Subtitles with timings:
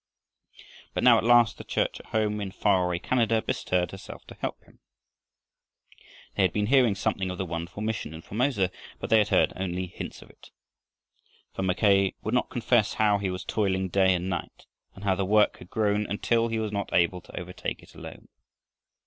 [0.95, 4.33] But now at last the Church at home, in far away Canada, bestirred herself to
[4.33, 4.79] help him.
[6.35, 9.53] They had been hearing something of the wonderful mission in Formosa, but they had heard
[9.55, 10.49] only hints of it,
[11.53, 15.23] for Mackay would not confess how he was toiling day and night and how the
[15.23, 18.27] work had grown until he was not able to overtake it alone.